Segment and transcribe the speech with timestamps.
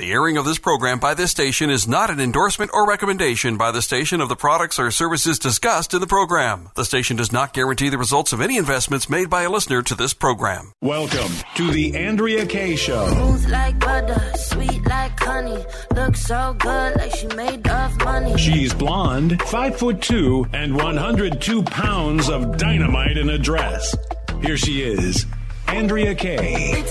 [0.00, 3.70] The airing of this program by this station is not an endorsement or recommendation by
[3.70, 6.70] the station of the products or services discussed in the program.
[6.74, 9.94] The station does not guarantee the results of any investments made by a listener to
[9.94, 10.72] this program.
[10.80, 13.08] Welcome to the Andrea Kaye Show.
[13.08, 15.62] Smooth like butter, sweet like honey.
[15.94, 18.38] Looks so good, like she made of money.
[18.38, 23.94] She's blonde, five foot two, and 102 pounds of dynamite in a dress.
[24.40, 25.26] Here she is,
[25.68, 26.82] Andrea Kaye.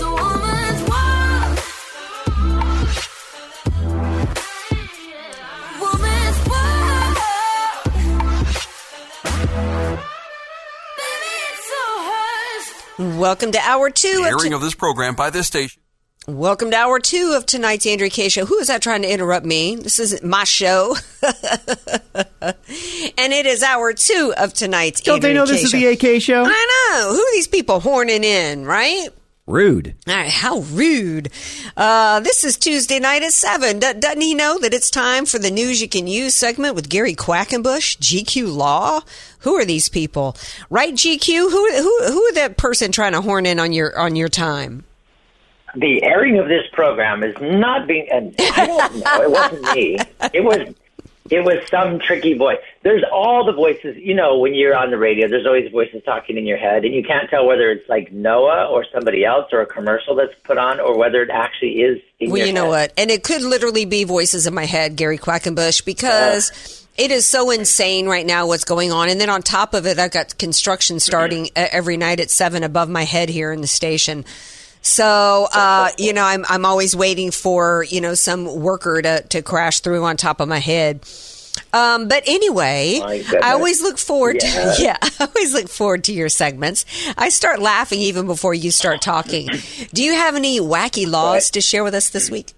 [13.00, 14.24] Welcome to hour two.
[14.24, 15.80] The Of t- of this program by this station.
[16.28, 18.44] Welcome to hour two of tonight's Andrea Kaye show.
[18.44, 19.74] Who is that trying to interrupt me?
[19.76, 22.52] This isn't my show, and
[23.32, 25.00] it is hour two of tonight's.
[25.00, 26.44] Don't they know K this is the AK show?
[26.44, 27.14] I know.
[27.14, 28.66] Who are these people horning in?
[28.66, 29.08] Right.
[29.46, 29.94] Rude.
[30.06, 31.30] All right, how rude.
[31.76, 33.80] Uh, this is Tuesday night at 7.
[33.80, 36.88] Do- doesn't he know that it's time for the News You Can Use segment with
[36.88, 39.00] Gary Quackenbush, GQ Law?
[39.40, 40.36] Who are these people?
[40.68, 41.50] Right, GQ?
[41.50, 44.84] Who, who, who are that person trying to horn in on your, on your time?
[45.76, 49.98] the airing of this program is not being and I don't know, it wasn't me.
[50.34, 50.74] It was
[51.30, 52.58] it was some tricky voice.
[52.82, 56.36] There's all the voices, you know, when you're on the radio, there's always voices talking
[56.36, 59.60] in your head and you can't tell whether it's like Noah or somebody else or
[59.60, 62.70] a commercial that's put on or whether it actually is in Well, you know head.
[62.70, 62.92] what?
[62.98, 67.50] And it could literally be voices in my head, Gary Quackenbush, because it is so
[67.50, 69.08] insane right now what's going on.
[69.08, 71.58] And then on top of it, I've got construction starting mm-hmm.
[71.58, 74.24] e- every night at seven above my head here in the station.
[74.82, 79.42] So, uh, you know, I'm, I'm always waiting for, you know, some worker to, to
[79.42, 81.00] crash through on top of my head.
[81.72, 83.00] Um, but anyway,
[83.42, 84.74] I always look forward Yeah.
[84.74, 86.84] to, yeah, I always look forward to your segments.
[87.18, 89.48] I start laughing even before you start talking.
[89.92, 92.54] Do you have any wacky laws to share with us this week?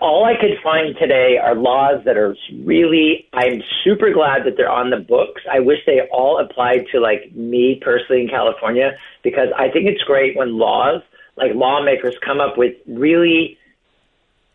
[0.00, 4.70] All I could find today are laws that are really, I'm super glad that they're
[4.70, 5.42] on the books.
[5.50, 10.02] I wish they all applied to like me personally in California because I think it's
[10.02, 11.02] great when laws,
[11.36, 13.58] like lawmakers, come up with really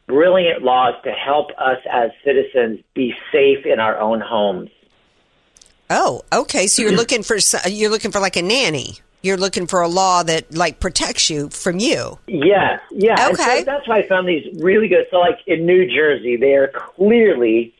[0.07, 4.69] brilliant laws to help us as citizens be safe in our own homes.
[5.89, 6.65] Oh, okay.
[6.67, 8.97] So you're looking for you're looking for like a nanny.
[9.25, 12.19] You're looking for a law that like protects you from you.
[12.27, 13.27] Yeah, yeah.
[13.27, 13.63] And so Okay.
[13.63, 15.07] that's why I found these really good.
[15.09, 17.73] So, like in New Jersey, they are clearly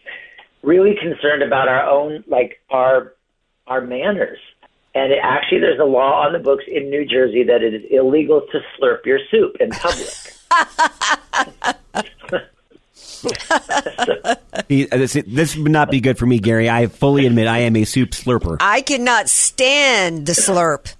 [0.63, 3.13] really concerned about our own, like our
[3.67, 4.39] our manners.
[4.95, 7.83] And it, actually, there's a law on the books in New Jersey that it is
[7.91, 10.07] illegal to slurp your soup in public.
[14.67, 16.69] Uh, This, this would not be good for me, Gary.
[16.69, 18.57] I fully admit I am a soup slurper.
[18.59, 20.93] I cannot stand the slurp.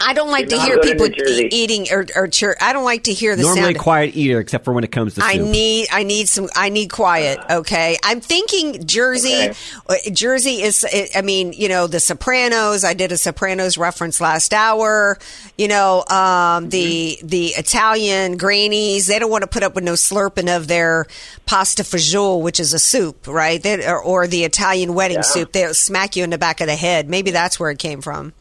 [0.00, 2.84] I don't like You're to hear people New e- eating or, or chir- I don't
[2.84, 3.78] like to hear the Normally sound.
[3.78, 5.48] quiet eater, except for when it comes to I soup.
[5.48, 7.38] need I need some I need quiet.
[7.50, 9.34] Okay, I'm thinking Jersey.
[9.50, 9.54] Okay.
[9.88, 10.86] uh, Jersey is.
[11.14, 12.82] I mean, you know, The Sopranos.
[12.84, 15.18] I did a Sopranos reference last hour.
[15.58, 19.06] You know, um, the the Italian grannies.
[19.06, 21.06] They don't want to put up with no slurping of their
[21.46, 23.62] pasta fagioli, which is a soup, right?
[23.62, 25.22] They, or, or the Italian wedding Yeah.
[25.22, 25.52] soup.
[25.52, 27.08] They'll smack you in the back of the head.
[27.08, 28.32] Maybe that's where it came from.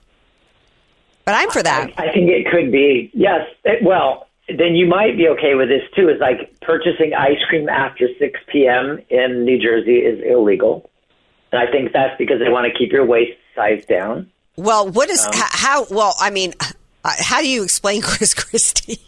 [1.25, 1.91] But I'm for that.
[1.97, 3.11] I think it could be.
[3.13, 3.41] Yes.
[3.63, 6.09] It, well, then you might be okay with this too.
[6.09, 8.99] Is like purchasing ice cream after 6 p.m.
[9.09, 10.89] in New Jersey is illegal.
[11.51, 14.29] And I think that's because they want to keep your waist size down.
[14.55, 15.85] Well, what is Um, how?
[15.89, 18.99] Well, I mean, uh, how do you explain Chris Christie?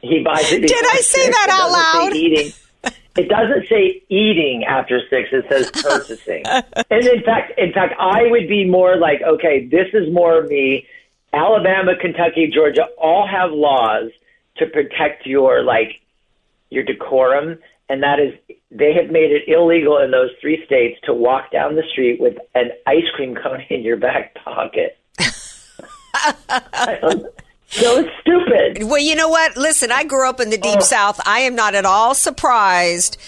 [0.00, 0.60] He buys it.
[0.60, 2.14] Did I say that out loud?
[2.16, 2.52] Eating.
[3.16, 5.30] It doesn't say eating after six.
[5.32, 6.44] It says purchasing.
[6.46, 10.50] and in fact, in fact, I would be more like, okay, this is more of
[10.50, 10.86] me.
[11.32, 14.10] Alabama, Kentucky, Georgia all have laws
[14.58, 16.02] to protect your like
[16.68, 18.34] your decorum, and that is
[18.70, 22.36] they have made it illegal in those three states to walk down the street with
[22.54, 24.98] an ice cream cone in your back pocket.
[27.68, 28.84] So stupid.
[28.84, 29.56] Well, you know what?
[29.56, 30.72] Listen, I grew up in the Oh.
[30.74, 31.20] deep south.
[31.26, 33.18] I am not at all surprised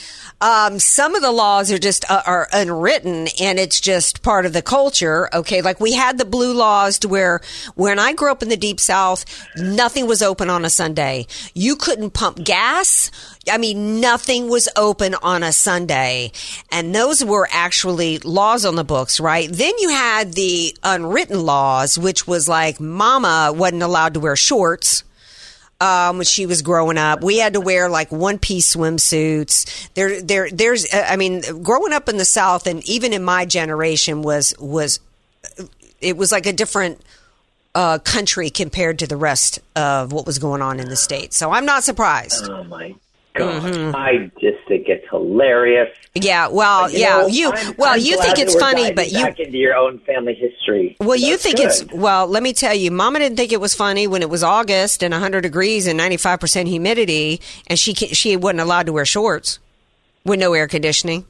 [0.41, 4.53] um, some of the laws are just uh, are unwritten, and it's just part of
[4.53, 5.29] the culture.
[5.35, 7.41] Okay, like we had the blue laws to where
[7.75, 9.25] when I grew up in the deep south,
[9.57, 11.27] nothing was open on a Sunday.
[11.55, 13.11] You couldn't pump gas.
[13.51, 16.33] I mean, nothing was open on a Sunday.
[16.71, 19.51] And those were actually laws on the books, right?
[19.51, 25.03] Then you had the unwritten laws, which was like mama wasn't allowed to wear shorts.
[25.81, 29.89] Um, when she was growing up, we had to wear like one piece swimsuits.
[29.95, 34.23] There, there, there's, I mean, growing up in the South and even in my generation
[34.23, 34.99] was, was,
[36.01, 37.01] it was like a different,
[37.77, 41.37] uh, country compared to the rest of what was going on in the States.
[41.37, 42.49] So I'm not surprised.
[42.49, 42.97] Oh my
[43.39, 43.63] God.
[43.63, 43.97] Mm-hmm.
[43.97, 45.89] I just think it's hilarious.
[46.15, 49.23] Yeah, well, You yeah, know, you I'm- well, I'm you think it's funny, but you
[49.23, 50.97] back into your own family history.
[51.01, 51.67] well, you think good.
[51.67, 52.27] it's well.
[52.27, 55.13] Let me tell you, Mama didn't think it was funny when it was August and
[55.13, 59.59] 100 degrees and 95 percent humidity, and she she wasn't allowed to wear shorts
[60.25, 61.25] with no air conditioning.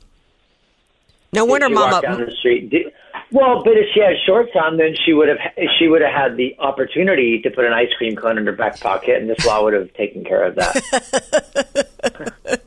[1.32, 2.00] No Did wonder Mama.
[2.00, 2.70] down the street.
[2.70, 2.92] Did,
[3.38, 5.38] well, but if she had shorts on, then she would have
[5.78, 8.80] she would have had the opportunity to put an ice cream cone in her back
[8.80, 10.74] pocket, and this law would have taken care of that.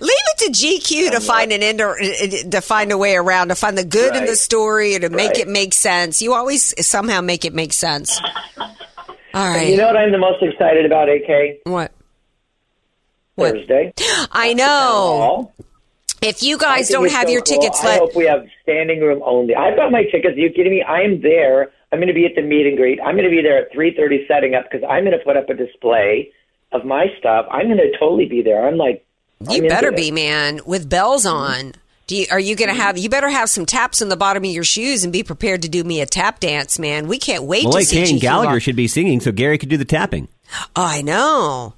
[0.00, 3.54] Leave it to GQ to find an end or, to find a way around to
[3.54, 5.38] find the good in the story and to make Right.
[5.38, 6.20] it make sense.
[6.20, 8.20] You always somehow make it make sense.
[8.58, 8.68] All
[9.34, 9.68] right.
[9.68, 11.60] You know what I'm the most excited about, AK?
[11.64, 11.92] what?
[13.36, 13.54] What?
[13.54, 13.92] Thursday.
[14.30, 15.52] I know.
[16.24, 16.30] Hall.
[16.30, 17.58] If you guys don't have so your cool.
[17.58, 19.54] tickets, I let hope we have standing room only.
[19.54, 20.36] I've got my tickets.
[20.36, 20.82] Are you kidding me?
[20.82, 21.72] I am there.
[21.92, 23.00] I'm going to be at the meet and greet.
[23.00, 25.48] I'm going to be there at 3:30 setting up because I'm going to put up
[25.48, 26.32] a display
[26.72, 27.46] of my stuff.
[27.50, 28.66] I'm going to totally be there.
[28.66, 29.06] I'm like,
[29.48, 30.14] you I'm better be it.
[30.14, 31.66] man with bells mm-hmm.
[31.66, 31.72] on.
[32.06, 32.82] Do you, are you going to mm-hmm.
[32.82, 32.98] have?
[32.98, 35.68] You better have some taps in the bottom of your shoes and be prepared to
[35.68, 37.08] do me a tap dance, man.
[37.08, 39.56] We can't wait Well, to like see Kane GQ Gallagher should be singing, so Gary
[39.56, 40.28] could do the tapping.
[40.76, 41.74] Oh, I know.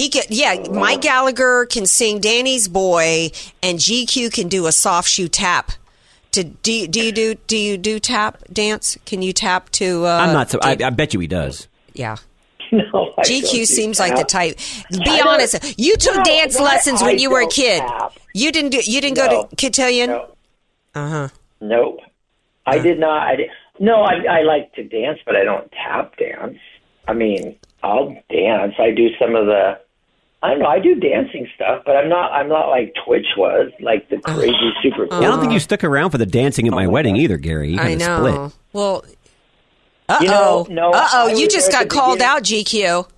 [0.00, 0.54] He can, yeah.
[0.70, 3.30] Mike Gallagher can sing "Danny's Boy,"
[3.62, 5.72] and GQ can do a soft shoe tap.
[6.32, 8.96] To do, you- do you do do you do tap dance?
[9.04, 10.06] Can you tap to?
[10.06, 10.58] Uh, I'm not so.
[10.62, 11.68] I, I bet you he does.
[11.92, 12.16] yeah.
[12.72, 14.56] No, GQ do seems like the type.
[14.92, 15.74] Be don't- honest.
[15.76, 17.80] You took No, dance why- lessons when I you were a kid.
[17.80, 18.12] tap.
[18.32, 18.80] You didn't do.
[18.84, 19.28] You didn't No.
[19.28, 20.10] go to cotillion.
[20.10, 20.28] No.
[20.94, 21.28] Uh huh.
[21.60, 21.98] Nope.
[22.66, 23.26] I did not.
[23.26, 23.50] I did,
[23.80, 26.58] no, I, I like to dance, but I don't tap dance.
[27.08, 28.74] I mean, I'll dance.
[28.78, 29.80] I do some of the.
[30.42, 30.66] I don't know.
[30.66, 32.32] I do dancing stuff, but I'm not.
[32.32, 35.04] I'm not like Twitch was, like the crazy super.
[35.10, 37.72] Yeah, I don't think you stuck around for the dancing at my wedding either, Gary.
[37.72, 38.48] You I kinda know.
[38.48, 38.58] split.
[38.72, 39.04] Well.
[40.08, 40.66] Uh You oh.
[40.68, 41.26] know, no, uh oh.
[41.28, 42.36] You just got called beginning.
[42.36, 43.08] out, GQ.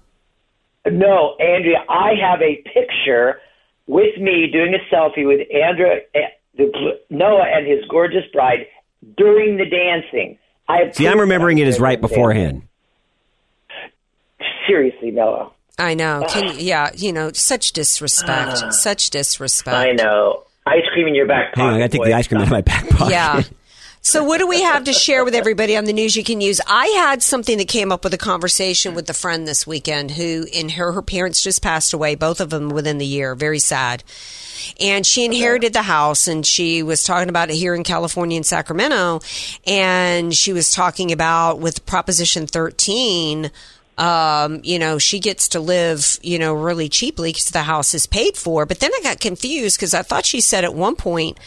[0.90, 3.40] No, Andrea, I have a picture
[3.86, 6.20] with me doing a selfie with Andrea, eh,
[6.56, 8.66] the, Noah, and his gorgeous bride
[9.16, 10.38] during the dancing.
[10.68, 12.62] I have See, I'm remembering that it as right beforehand.
[13.68, 13.92] dancing.
[14.66, 15.50] Seriously, Noah.
[15.78, 16.26] I know.
[16.28, 16.90] Can yeah.
[16.94, 18.74] You know, such disrespect.
[18.74, 19.76] such disrespect.
[19.76, 20.44] I know.
[20.66, 21.60] Ice cream in your back pocket.
[21.60, 22.06] Hang on, I got to take boy.
[22.06, 23.10] the ice cream out of my back pocket.
[23.10, 23.42] Yeah.
[24.04, 26.60] So what do we have to share with everybody on the news you can use?
[26.66, 30.44] I had something that came up with a conversation with a friend this weekend who
[30.52, 33.36] in her her parents just passed away, both of them within the year.
[33.36, 34.02] Very sad.
[34.80, 38.42] And she inherited the house and she was talking about it here in California in
[38.42, 39.20] Sacramento
[39.68, 43.52] and she was talking about with Proposition 13
[44.02, 48.04] um, you know, she gets to live, you know, really cheaply because the house is
[48.04, 48.66] paid for.
[48.66, 51.38] But then I got confused because I thought she said at one point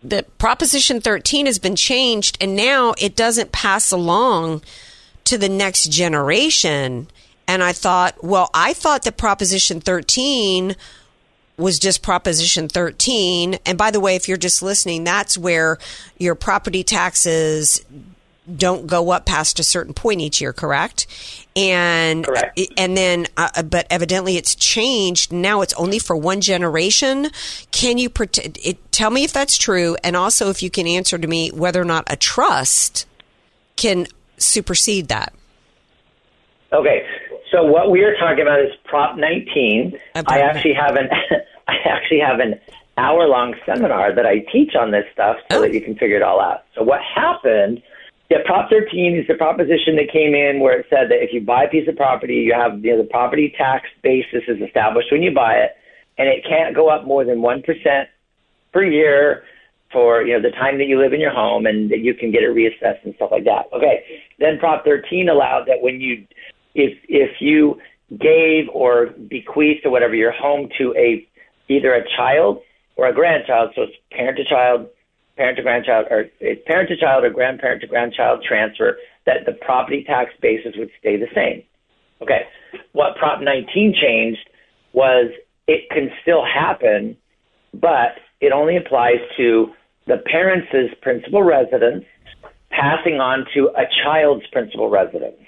[0.00, 4.62] that Proposition 13 has been changed and now it doesn't pass along
[5.24, 7.08] to the next generation.
[7.48, 10.76] And I thought, well, I thought that Proposition 13
[11.56, 13.58] was just Proposition 13.
[13.66, 15.76] And by the way, if you're just listening, that's where
[16.18, 17.84] your property taxes
[18.56, 21.06] don't go up past a certain point each year, correct?
[21.68, 22.58] And Correct.
[22.76, 25.32] and then, uh, but evidently it's changed.
[25.32, 27.30] Now it's only for one generation.
[27.70, 28.58] Can you pretend?
[28.64, 31.80] It, tell me if that's true, and also if you can answer to me whether
[31.80, 33.06] or not a trust
[33.76, 34.06] can
[34.38, 35.34] supersede that.
[36.72, 37.04] Okay,
[37.50, 39.98] so what we are talking about is Prop 19.
[40.16, 40.24] Okay.
[40.26, 41.08] I actually have an
[41.68, 42.60] I actually have an
[42.96, 45.60] hour long seminar that I teach on this stuff so Oh.
[45.62, 46.64] that you can figure it all out.
[46.74, 47.82] So what happened?
[48.30, 51.40] Yeah, Prop 13 is the proposition that came in where it said that if you
[51.40, 55.10] buy a piece of property, you have you know, the property tax basis is established
[55.10, 55.72] when you buy it,
[56.16, 58.08] and it can't go up more than one percent
[58.72, 59.42] per year
[59.92, 62.30] for you know the time that you live in your home, and that you can
[62.30, 63.66] get it reassessed and stuff like that.
[63.74, 64.04] Okay,
[64.38, 66.24] then Prop 13 allowed that when you
[66.76, 67.80] if if you
[68.16, 71.26] gave or bequeathed or whatever your home to a
[71.68, 72.60] either a child
[72.94, 74.86] or a grandchild, so it's parent to child,
[75.40, 76.26] parent to grandchild, or
[76.66, 81.16] parent to child or grandparent to grandchild transfer, that the property tax basis would stay
[81.16, 81.62] the same.
[82.20, 82.42] Okay,
[82.92, 84.50] what Prop 19 changed
[84.92, 85.30] was
[85.66, 87.16] it can still happen
[87.74, 89.70] but it only applies to
[90.06, 92.04] the parents' principal residence
[92.70, 95.40] passing on to a child's principal residence.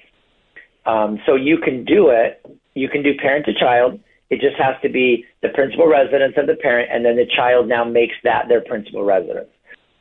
[0.85, 2.45] Um, so you can do it.
[2.75, 4.01] You can do parent to child.
[4.31, 7.69] It just has to be the principal residence of the parent, and then the child
[7.69, 9.51] now makes that their principal residence.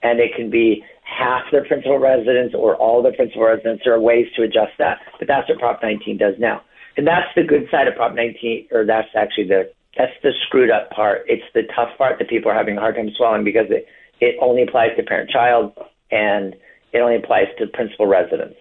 [0.04, 3.82] And it can be half their principal residence or all their principal residence.
[3.84, 6.62] There are ways to adjust that, but that's what Prop 19 does now.
[6.98, 10.72] And that's the good side of Prop 19, or that's actually the that's the screwed
[10.72, 11.26] up part.
[11.28, 13.88] It's the tough part that people are having a hard time swallowing because it
[14.20, 15.74] it only applies to parent child
[16.12, 16.56] and
[16.94, 18.56] it only applies to principal residence.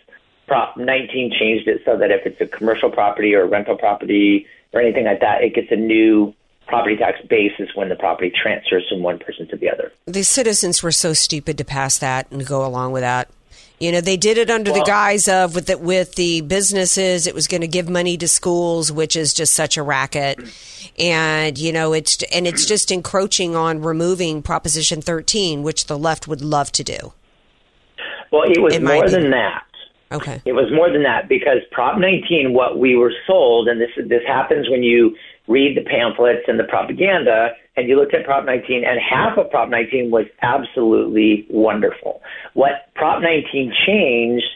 [0.47, 4.47] Prop 19 changed it so that if it's a commercial property or a rental property
[4.73, 6.35] or anything like that, it gets a new
[6.71, 9.93] property tax base is when the property transfers from one person to the other.
[10.07, 13.29] The citizens were so stupid to pass that and go along with that.
[13.81, 17.27] You know, they did it under well, the guise of with the, with the businesses,
[17.27, 20.39] it was going to give money to schools, which is just such a racket.
[20.99, 26.29] And you know, it's and it's just encroaching on removing Proposition 13, which the left
[26.29, 27.15] would love to do.
[28.31, 29.65] Well, it was more than that.
[30.13, 30.43] Okay.
[30.45, 34.23] It was more than that because Prop 19, what we were sold, and this this
[34.27, 35.17] happens when you
[35.51, 39.51] read the pamphlets and the propaganda, and you looked at Prop 19, and half of
[39.51, 42.23] Prop 19 was absolutely wonderful.
[42.55, 44.47] What Prop 19 changed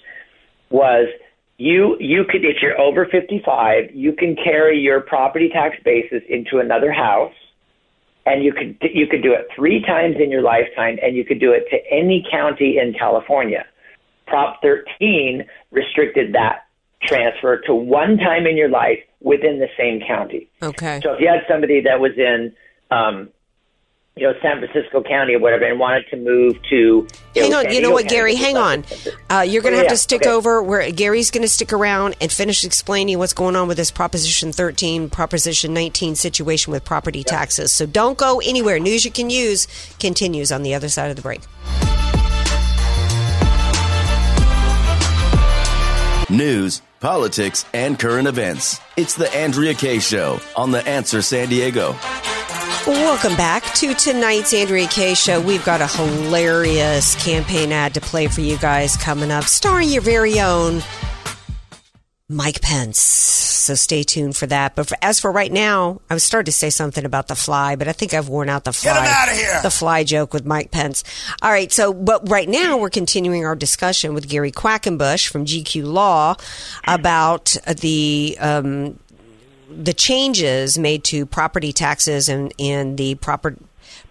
[0.71, 1.09] was
[1.57, 6.59] you you could if you're over 55, you can carry your property tax basis into
[6.59, 7.35] another house
[8.27, 11.41] and you could you could do it three times in your lifetime, and you could
[11.41, 13.65] do it to any county in California.
[14.27, 16.65] Prop 13 restricted that
[17.05, 20.49] transfer to one time in your life within the same county.
[20.63, 21.01] Okay.
[21.03, 22.55] So if you had somebody that was in
[22.91, 23.31] um,
[24.17, 27.09] you know, San Francisco County or whatever, and wanted to move to.
[27.35, 28.37] Hang on, you know what, Gary?
[28.37, 28.85] Hang on.
[29.29, 30.31] Uh, you're going to have yeah, to stick okay.
[30.31, 33.91] over where Gary's going to stick around and finish explaining what's going on with this
[33.91, 37.25] Proposition 13, Proposition 19 situation with property yeah.
[37.25, 37.73] taxes.
[37.73, 38.79] So don't go anywhere.
[38.79, 39.67] News you can use
[39.99, 41.41] continues on the other side of the break.
[46.31, 48.81] News, politics, and current events.
[48.97, 51.95] It's the Andrea Kaye Show on The Answer San Diego.
[52.87, 55.39] Welcome back to tonight's Andrea Kaye Show.
[55.43, 60.01] We've got a hilarious campaign ad to play for you guys coming up, starring your
[60.01, 60.81] very own
[62.35, 62.99] Mike Pence.
[62.99, 64.75] So stay tuned for that.
[64.75, 67.77] But for, as for right now, I was starting to say something about the fly,
[67.77, 68.93] but I think I've worn out the fly.
[68.93, 69.63] Get him out of here.
[69.63, 71.05] The fly joke with Mike Pence.
[71.41, 71.73] All right.
[71.73, 76.37] So, but right now we're continuing our discussion with Gary Quackenbush from GQ Law
[76.87, 78.99] about the um,
[79.71, 83.57] the changes made to property taxes and, and the proper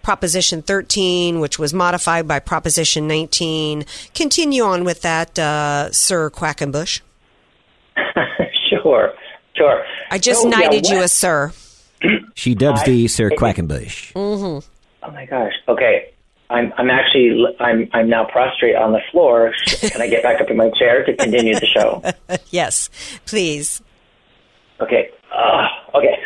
[0.02, 3.86] Proposition 13, which was modified by Proposition 19.
[4.14, 7.00] Continue on with that, uh, Sir Quackenbush.
[8.70, 9.12] sure,
[9.54, 9.84] sure.
[10.10, 11.52] I just so, knighted yeah, you a sir.
[12.34, 14.12] She dubs I, the Sir Quackenbush.
[14.12, 14.68] Mm-hmm.
[15.04, 15.52] Oh my gosh.
[15.68, 16.10] Okay.
[16.50, 19.52] I'm I'm actually I'm I'm now prostrate on the floor.
[19.80, 22.02] Can I get back up in my chair to continue the show?
[22.50, 22.90] yes,
[23.26, 23.82] please.
[24.80, 25.10] Okay.
[25.32, 26.18] Uh, okay.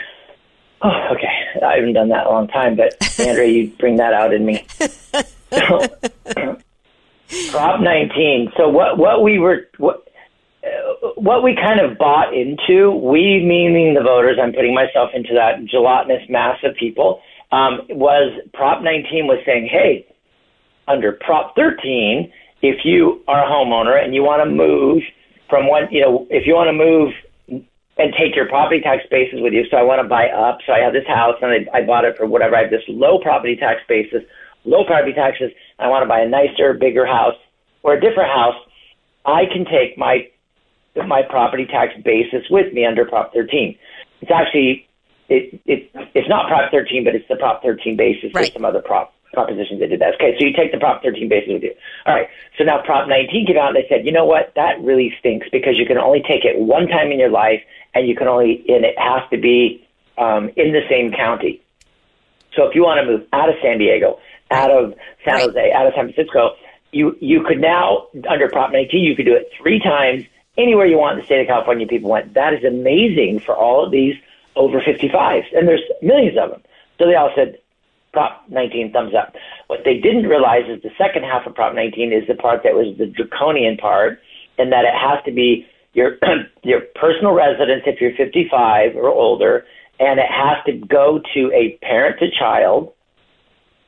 [0.83, 1.29] Oh, okay.
[1.65, 4.45] I haven't done that in a long time, but Andrea, you bring that out in
[4.45, 4.67] me.
[7.51, 8.53] Prop 19.
[8.57, 10.08] So what what we were what
[11.19, 15.65] what we kind of bought into, we meaning the voters, I'm putting myself into that
[15.67, 17.21] gelatinous mass of people,
[17.51, 20.07] um, was Prop 19 was saying, hey,
[20.87, 22.33] under Prop 13,
[22.63, 25.03] if you are a homeowner and you want to move
[25.49, 27.13] from one, you know, if you want to move
[27.99, 29.65] and take your property tax basis with you.
[29.71, 30.59] So I want to buy up.
[30.67, 32.55] So I have this house and I, I bought it for whatever.
[32.55, 34.23] I have this low property tax basis,
[34.65, 35.51] low property taxes.
[35.79, 37.35] And I want to buy a nicer, bigger house
[37.83, 38.55] or a different house.
[39.27, 40.31] I can take my
[41.07, 43.77] my property tax basis with me under Prop 13.
[44.21, 44.89] It's actually
[45.29, 48.47] it it it's not Prop 13, but it's the Prop 13 basis right.
[48.47, 50.15] with some other prop propositions that did that.
[50.15, 51.75] Okay, so you take the Prop 13 basis with you.
[52.07, 54.81] All right, so now Prop 19 came out and they said, you know what, that
[54.81, 57.61] really stinks because you can only take it one time in your life
[57.95, 61.63] and you can only and it has to be um, in the same county.
[62.57, 64.19] So if you want to move out of San Diego,
[64.51, 65.41] out of San.
[65.41, 66.57] Jose, out of San Francisco,
[66.93, 70.25] you you could now under Prop 19 you could do it three times
[70.59, 71.87] anywhere you want in the state of California.
[71.87, 74.15] People went, that is amazing for all of these
[74.57, 76.63] over 55s, and there's millions of them.
[76.99, 77.59] So they all said,
[78.13, 79.35] Prop 19, thumbs up.
[79.69, 82.75] What they didn't realize is the second half of Prop 19 is the part that
[82.75, 84.21] was the draconian part,
[84.59, 86.19] and that it has to be your
[86.65, 89.65] your personal residence if you're 55 or older,
[90.01, 92.93] and it has to go to a parent to child.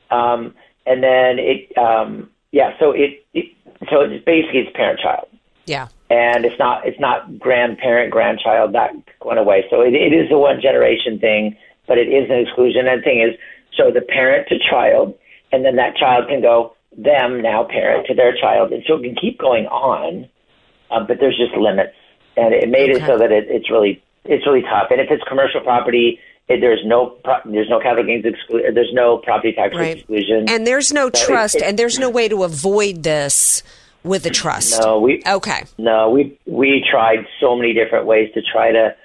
[0.09, 0.53] Um,
[0.85, 3.45] and then it, um, yeah, so it, it
[3.89, 5.27] so it's basically it's parent child.
[5.65, 5.87] Yeah.
[6.11, 8.91] And it's not it's not grandparent grandchild that
[9.23, 9.63] went away.
[9.69, 11.55] So it, it is a one generation thing,
[11.87, 12.85] but it is an exclusion.
[12.85, 13.39] And the thing is,
[13.77, 15.15] So the parent to child,
[15.53, 19.03] and then that child can go them now parent to their child, and so it
[19.03, 20.27] can keep going on.
[20.91, 21.95] Um, but there's just limits,
[22.35, 24.91] and it made it so that it, it's really it's really tough.
[24.91, 28.73] And if it's commercial property, there's no pro- there's no capital gains exclusion.
[28.73, 29.95] There's no property tax Right.
[29.97, 30.49] exclusion.
[30.49, 33.63] And there's no So it- trust, it- and there's no way to avoid this
[34.03, 34.81] with the trust.
[34.81, 35.63] No, we okay.
[35.77, 38.95] No, we we tried so many different ways to try to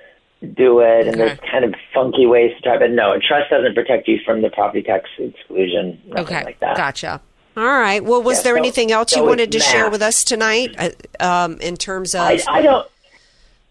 [0.55, 2.79] do it, and there's kind of funky ways to try.
[2.79, 6.00] But no, a trust doesn't protect you from the property tax exclusion.
[6.17, 6.76] Okay, like that.
[6.76, 7.21] gotcha.
[7.57, 8.05] All right.
[8.05, 10.25] Well, was Yeah, there so- anything else so you wanted to it's share with us
[10.25, 12.21] tonight uh, um, in terms of?
[12.21, 12.87] I, I don't.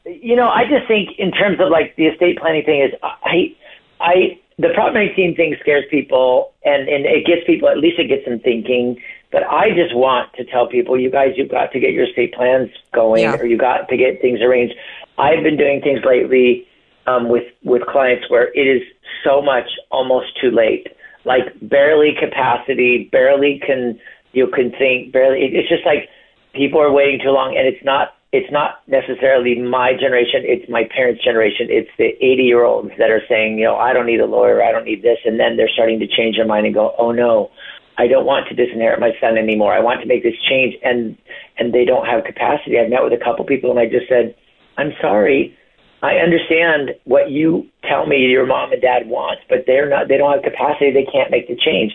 [0.06, 3.56] You know, I just think in terms of like the estate planning thing is I
[4.00, 8.08] I the Prop 19 thing scares people and and it gets people at least it
[8.08, 9.02] gets them thinking.
[9.36, 12.34] But I just want to tell people, you guys, you've got to get your estate
[12.34, 13.36] plans going, Yeah.
[13.36, 14.76] or you got to get things arranged.
[15.18, 16.66] I've been doing things lately
[17.06, 18.82] um, with with clients where it is
[19.26, 20.88] so much almost too late,
[21.26, 24.00] like barely capacity, barely can
[24.32, 25.44] you can think, barely.
[25.44, 26.08] It, it's just like
[26.54, 30.44] people are waiting too long, and it's not it's not necessarily my generation.
[30.46, 31.68] It's my parents' generation.
[31.70, 34.64] It's the 80 year olds that are saying, you know, I don't need a lawyer.
[34.64, 37.12] I don't need this, and then they're starting to change their mind and go, oh
[37.12, 37.52] no.
[37.98, 39.74] I don't want to disinherit my son anymore.
[39.74, 41.18] I want to make this change, and
[41.58, 42.78] and they don't have capacity.
[42.80, 44.36] I've met with a couple people, and I just said,
[44.78, 45.58] I'm sorry.
[46.04, 50.08] I understand what you tell me your mom and dad wants, but they're not.
[50.10, 50.92] They don't have capacity.
[50.92, 51.94] They can't make the change.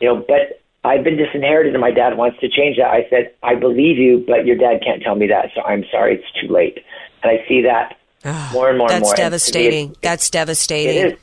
[0.00, 2.88] You know, but I've been disinherited, and my dad wants to change that.
[2.90, 6.16] I said, I believe you, but your dad can't tell me that, so I'm sorry.
[6.16, 6.78] It's too late.
[7.22, 7.96] And I see that
[8.52, 9.12] more and more and That's more.
[9.12, 9.84] And to me, devastating.
[9.90, 10.96] it's- That's devastating.
[10.96, 11.18] It is.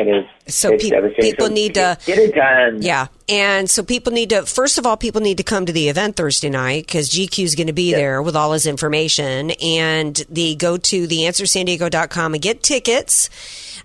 [0.00, 0.54] It is.
[0.54, 0.90] So pe-
[1.20, 2.82] people So need to get it done.
[2.82, 5.88] Yeah, and so people need to first of all, people need to come to the
[5.88, 10.16] event Thursday night because GQ is going to be there with all his information, and
[10.28, 13.30] the go to theanswersandiego.com and get tickets.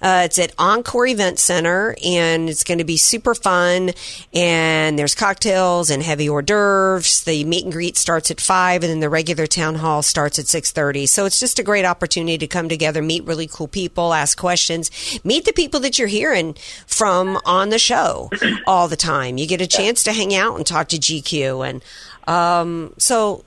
[0.01, 3.91] Uh, it's at Encore Event Center, and it's going to be super fun.
[4.33, 7.23] And there's cocktails and heavy hors d'oeuvres.
[7.23, 10.47] The meet and greet starts at five, and then the regular town hall starts at
[10.47, 11.05] six thirty.
[11.05, 14.91] So it's just a great opportunity to come together, meet really cool people, ask questions,
[15.23, 16.55] meet the people that you're hearing
[16.87, 18.29] from on the show
[18.67, 19.37] all the time.
[19.37, 21.83] You get a chance to hang out and talk to GQ, and
[22.27, 23.43] um, so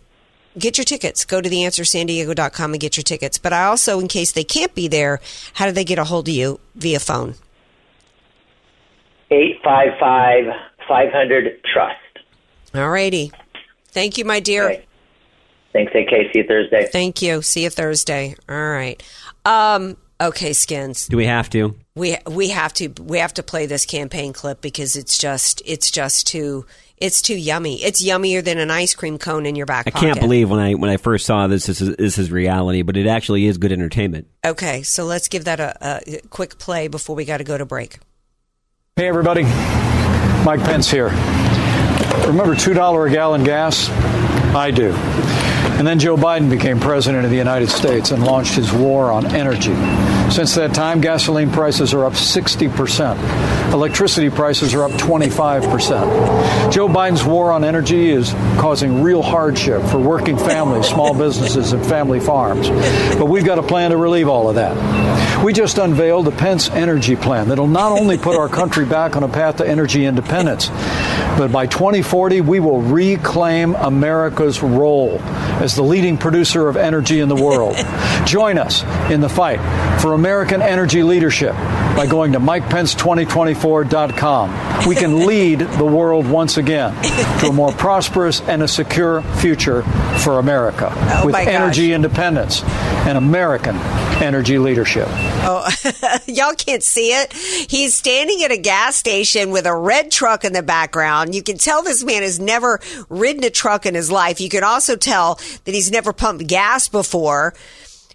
[0.61, 1.25] get your tickets.
[1.25, 3.39] Go to theanswersandiego.com and get your tickets.
[3.39, 5.21] But I also, in case they can't be there,
[5.55, 7.35] how do they get a hold of you via phone?
[9.31, 10.45] Eight five five
[10.89, 11.97] five hundred trust.
[12.75, 13.31] All righty.
[13.89, 14.83] Thank you, my dear.
[15.73, 16.33] Thanks, AK.
[16.33, 16.89] See you Thursday.
[16.91, 17.43] Thank you.
[17.43, 18.35] See you Thursday.
[18.49, 19.03] All right.
[19.45, 21.09] Um, okay, skins.
[21.09, 21.75] Do we have to?
[21.95, 25.91] We we have to we have to play this campaign clip because it's just it's
[25.91, 26.65] just too
[27.01, 27.83] it's too yummy.
[27.83, 30.07] It's yummier than an ice cream cone in your back I pocket.
[30.07, 32.97] can't believe when I when I first saw this this is, this is reality, but
[32.97, 34.29] it actually is good entertainment.
[34.45, 37.65] Okay, so let's give that a, a quick play before we got to go to
[37.65, 37.99] break.
[38.97, 39.45] Hey, everybody.
[40.45, 41.09] Mike Pence here.
[42.27, 43.89] Remember $2 a gallon gas?
[44.55, 44.93] I do.
[45.79, 49.27] And then Joe Biden became president of the United States and launched his war on
[49.27, 49.75] energy.
[50.29, 53.73] Since that time, gasoline prices are up 60%.
[53.73, 56.73] Electricity prices are up 25%.
[56.73, 61.87] Joe Biden's war on energy is causing real hardship for working families, small businesses, and
[61.87, 62.69] family farms.
[63.17, 65.45] But we've got a plan to relieve all of that.
[65.45, 69.23] We just unveiled the Pence Energy Plan that'll not only put our country back on
[69.23, 70.69] a path to energy independence,
[71.39, 75.19] but by 2040, we will reclaim America's role
[75.69, 77.77] as the leading producer of energy in the world.
[78.25, 79.61] Join us in the fight
[80.01, 81.55] for American energy leadership
[81.99, 84.87] by going to MikePence2024.com.
[84.87, 86.95] We can lead the world once again
[87.41, 89.83] to a more prosperous and a secure future
[90.21, 93.75] for America oh with energy independence and American
[94.23, 95.09] energy leadership.
[95.11, 95.69] Oh,
[96.29, 97.33] y'all can't see it.
[97.33, 101.35] He's standing at a gas station with a red truck in the background.
[101.35, 104.41] You can tell this man has never ridden a truck in his life.
[104.41, 107.55] You can also tell that he's never pumped gas before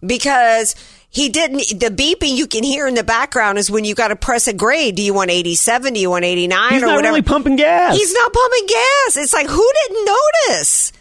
[0.05, 0.75] because
[1.13, 1.79] he didn't.
[1.79, 4.53] The beeping you can hear in the background is when you got to press a
[4.53, 4.95] grade.
[4.95, 5.93] Do you want 87?
[5.93, 7.13] Do you want 89 He's or not whatever?
[7.13, 7.95] really pumping gas.
[7.95, 9.17] He's not pumping gas.
[9.17, 10.91] It's like, who didn't notice?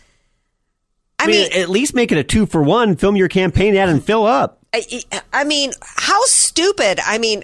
[1.19, 2.97] I, mean, at least make it a two for one.
[2.97, 4.61] Film your campaign ad and fill up.
[4.75, 7.01] I, I mean, how stupid.
[7.03, 7.43] I mean,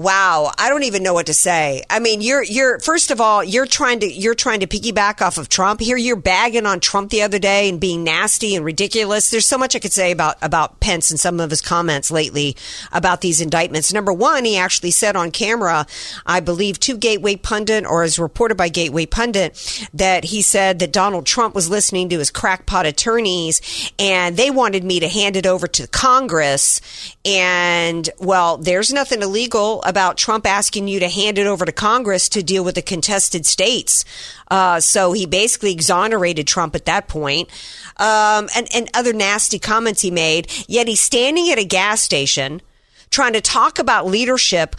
[0.00, 0.50] wow.
[0.56, 1.82] I don't even know what to say.
[1.90, 5.36] I mean, you're you're first of all, you're trying to you're trying to piggyback off
[5.36, 5.80] of Trump.
[5.80, 9.30] Here you're bagging on Trump the other day and being nasty and ridiculous.
[9.30, 12.56] There's so much I could say about about Pence and some of his comments lately
[12.92, 13.92] about these indictments.
[13.92, 15.86] Number 1, he actually said on camera,
[16.24, 20.92] I believe to Gateway Pundit or as reported by Gateway Pundit that he said that
[20.92, 25.46] Donald Trump was listening to his crackpot attorneys and they wanted me to hand it
[25.46, 26.80] over to Congress
[27.24, 32.30] and well, there's nothing illegal about Trump asking you to hand it over to Congress
[32.30, 34.06] to deal with the contested states.
[34.50, 37.50] Uh, so he basically exonerated Trump at that point.
[37.98, 40.50] Um, and, and other nasty comments he made.
[40.66, 42.62] Yet he's standing at a gas station
[43.10, 44.76] trying to talk about leadership,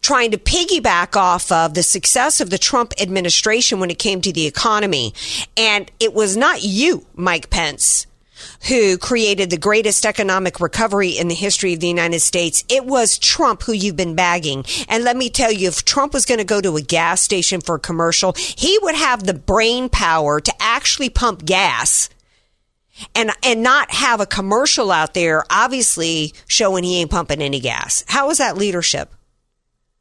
[0.00, 4.32] trying to piggyback off of the success of the Trump administration when it came to
[4.32, 5.12] the economy.
[5.56, 8.06] And it was not you, Mike Pence
[8.68, 12.64] who created the greatest economic recovery in the history of the United States.
[12.68, 14.64] It was Trump who you've been bagging.
[14.88, 17.60] And let me tell you, if Trump was going to go to a gas station
[17.60, 22.10] for a commercial, he would have the brain power to actually pump gas
[23.14, 28.02] and and not have a commercial out there obviously showing he ain't pumping any gas.
[28.08, 29.12] How is that leadership?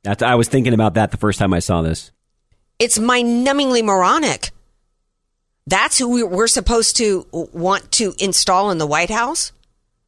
[0.04, 2.12] That's, I was thinking about that the first time I saw this.
[2.80, 4.52] It's mind-numbingly moronic.
[5.68, 9.52] That's who we're supposed to want to install in the White House.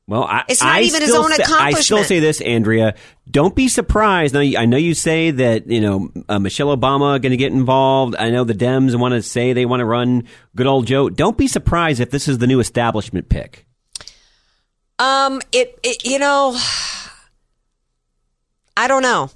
[0.08, 1.62] Well, I, it's not I even his own accomplishment.
[1.62, 2.96] I still say this, Andrea.
[3.30, 4.34] Don't be surprised.
[4.34, 8.16] Now, I know you say that you know uh, Michelle Obama going to get involved.
[8.18, 10.24] I know the Dems want to say they want to run
[10.56, 11.10] good old Joe.
[11.10, 13.66] Don't be surprised if this is the new establishment pick.
[14.98, 16.58] Um, it, it you know,
[18.78, 19.30] I don't know.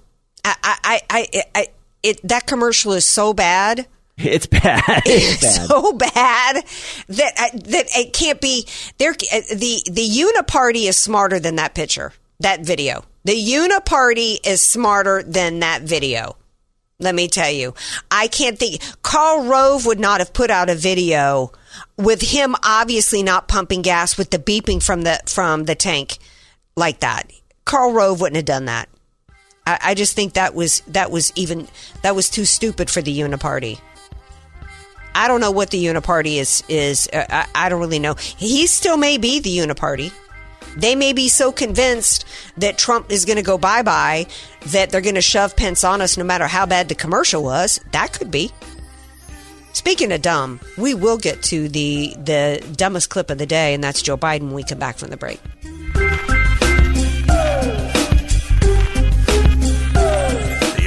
[0.46, 1.68] I, I, I, I, I
[2.02, 3.88] it that commercial is so bad.
[4.24, 5.02] It's bad.
[5.06, 5.68] It's bad.
[5.68, 6.64] so bad
[7.10, 9.12] that uh, that it can't be there.
[9.12, 13.04] uh, The the Uniparty is smarter than that picture, that video.
[13.24, 16.38] The Uniparty is smarter than that video.
[17.00, 17.74] Let me tell you,
[18.12, 18.82] I can't think.
[19.02, 21.52] Karl Rove would not have put out a video
[21.98, 26.18] with him obviously not pumping gas with the beeping from the from the tank
[26.76, 27.32] like that.
[27.66, 28.88] Karl Rove wouldn't have done that.
[29.66, 31.68] I, I just think that was that was even
[32.04, 33.80] that was too stupid for the Uniparty.
[35.14, 36.64] I don't know what the Uniparty is.
[36.68, 38.16] Is uh, I, I don't really know.
[38.16, 40.12] He still may be the Uniparty.
[40.78, 42.26] They may be so convinced
[42.58, 44.26] that Trump is going to go bye bye
[44.68, 47.82] that they're going to shove Pence on us no matter how bad the commercial was.
[47.92, 48.52] That could be.
[49.74, 53.84] Speaking of dumb, we will get to the the dumbest clip of the day, and
[53.84, 55.40] that's Joe Biden when we come back from the break.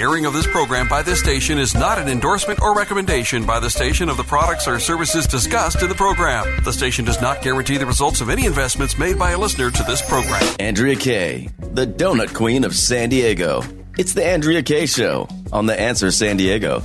[0.05, 3.71] Airing of this program by this station is not an endorsement or recommendation by the
[3.71, 6.63] station of the products or services discussed in the program.
[6.63, 9.83] The station does not guarantee the results of any investments made by a listener to
[9.85, 10.43] this program.
[10.61, 13.63] Andrea Kaye, the donut queen of San Diego.
[13.97, 16.81] It's the Andrea Kaye Show on The Answer San Diego.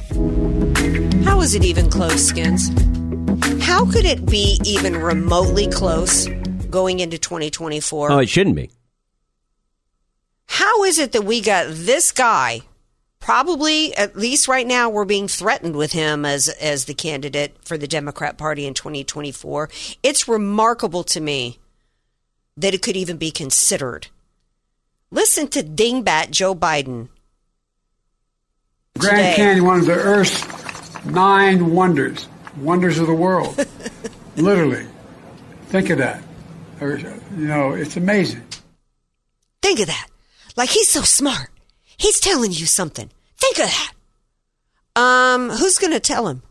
[1.26, 2.70] How is it even close, Skins?
[3.62, 6.26] How could it be even remotely close
[6.70, 8.14] going into 2024?
[8.14, 8.70] Oh, it shouldn't be.
[10.46, 12.62] How is it that we got this guy?
[13.30, 17.78] Probably, at least right now, we're being threatened with him as as the candidate for
[17.78, 19.70] the Democrat Party in 2024.
[20.02, 21.60] It's remarkable to me
[22.58, 24.08] that it could even be considered.
[25.12, 27.10] Listen to dingbat Joe Biden.
[28.98, 29.36] Grand Today.
[29.36, 33.64] Canyon, one of the Earth's nine wonders, wonders of the world.
[34.38, 34.88] Literally.
[35.68, 36.24] Think of that.
[36.82, 38.42] You know, it's amazing.
[39.62, 40.08] Think of that.
[40.58, 41.52] Like he's so smart.
[41.96, 43.12] He's telling you something.
[43.40, 43.94] Think of that.
[44.96, 46.44] Um, who's going to tell him?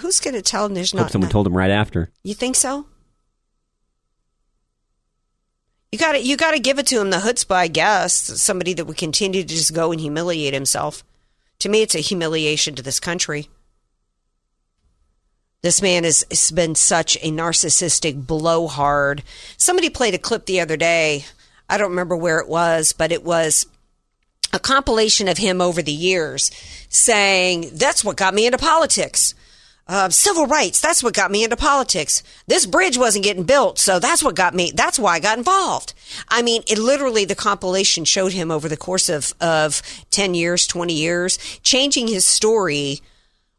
[0.00, 1.12] Who's going to tell him there's Hope not?
[1.12, 2.10] someone told him right after.
[2.22, 2.86] You think so?
[5.92, 8.14] You got to you got to give it to him the chutzpah, I guess.
[8.14, 11.04] Somebody that would continue to just go and humiliate himself.
[11.60, 13.48] To me, it's a humiliation to this country.
[15.62, 19.22] This man has, has been such a narcissistic blowhard.
[19.56, 21.24] Somebody played a clip the other day.
[21.68, 23.66] I don't remember where it was, but it was
[24.56, 26.50] a compilation of him over the years
[26.88, 29.34] saying, That's what got me into politics.
[29.88, 32.24] Uh, civil rights, that's what got me into politics.
[32.48, 35.94] This bridge wasn't getting built, so that's what got me, that's why I got involved.
[36.28, 40.66] I mean, it literally, the compilation showed him over the course of, of 10 years,
[40.66, 43.00] 20 years, changing his story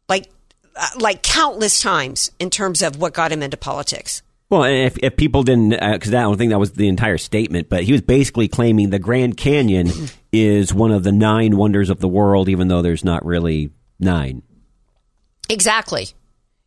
[0.06, 0.28] like,
[0.76, 4.22] uh, like countless times in terms of what got him into politics.
[4.50, 7.84] Well, if, if people didn't, because I don't think that was the entire statement, but
[7.84, 9.88] he was basically claiming the Grand Canyon
[10.32, 14.42] is one of the nine wonders of the world, even though there's not really nine.
[15.48, 16.08] Exactly.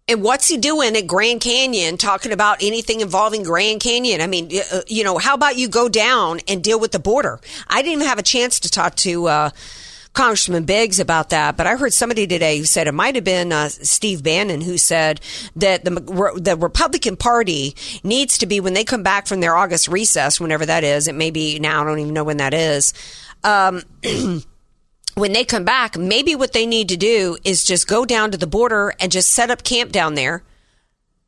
[0.08, 4.20] And what's he doing at Grand Canyon talking about anything involving Grand Canyon?
[4.20, 7.40] I mean, uh, you know, how about you go down and deal with the border?
[7.68, 9.50] I didn't even have a chance to talk to uh,
[10.14, 13.54] Congressman Biggs about that, but I heard somebody today who said it might have been
[13.54, 15.22] uh, Steve Bannon who said
[15.56, 15.92] that the
[16.36, 20.66] the Republican Party needs to be when they come back from their August recess, whenever
[20.66, 21.08] that is.
[21.08, 21.84] It may be now.
[21.84, 22.94] I don't even know when that is.
[23.44, 23.84] Um,
[25.16, 28.38] when they come back, maybe what they need to do is just go down to
[28.38, 30.44] the border and just set up camp down there,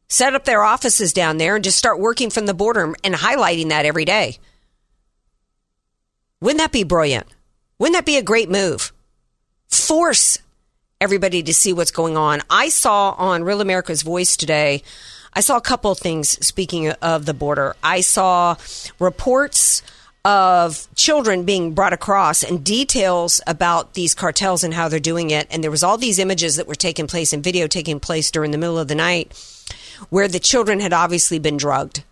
[0.08, 3.70] set up their offices down there, and just start working from the border and highlighting
[3.70, 4.38] that every day.
[6.42, 7.28] Wouldn't that be brilliant?
[7.80, 8.92] Wouldn't that be a great move?
[9.70, 10.40] Force
[11.00, 12.42] everybody to see what's going on.
[12.50, 14.84] I saw on Real America's Voice today,
[15.36, 17.76] I saw a couple of things speaking of the border.
[17.84, 18.56] I saw
[19.00, 19.82] reports
[20.26, 25.48] of children being brought across and details about these cartels and how they're doing it.
[25.52, 28.52] And there was all these images that were taking place and video taking place during
[28.52, 29.34] the middle of the night
[30.10, 32.04] where the children had obviously been drugged.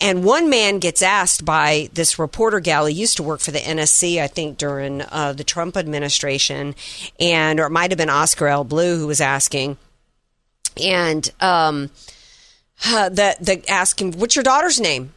[0.00, 3.58] And one man gets asked by this reporter gal who used to work for the
[3.58, 6.74] NSC, I think, during uh, the Trump administration,
[7.18, 9.76] and or it might have been Oscar El Blue who was asking,
[10.82, 11.90] and um,
[12.86, 15.12] uh, the the asking, "What's your daughter's name?"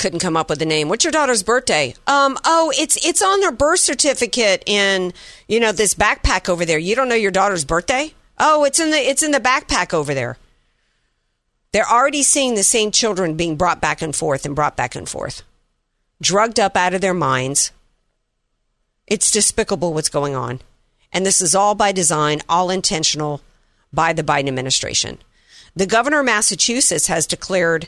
[0.00, 0.88] Couldn't come up with a name.
[0.88, 1.94] What's your daughter's birthday?
[2.06, 5.12] Um, oh, it's it's on their birth certificate in
[5.46, 6.78] you know this backpack over there.
[6.78, 8.14] You don't know your daughter's birthday?
[8.38, 10.38] Oh, it's in the it's in the backpack over there.
[11.72, 15.06] They're already seeing the same children being brought back and forth and brought back and
[15.06, 15.42] forth,
[16.22, 17.70] drugged up out of their minds.
[19.06, 20.60] It's despicable what's going on.
[21.12, 23.42] And this is all by design, all intentional
[23.92, 25.18] by the Biden administration.
[25.76, 27.86] The governor of Massachusetts has declared